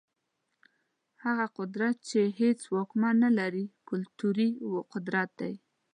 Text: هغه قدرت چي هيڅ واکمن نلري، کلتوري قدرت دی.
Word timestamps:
هغه 1.23 1.45
قدرت 1.57 1.95
چي 2.09 2.21
هيڅ 2.39 2.59
واکمن 2.75 3.15
نلري، 3.23 3.65
کلتوري 3.89 4.47
قدرت 4.93 5.29
دی. 5.39 5.53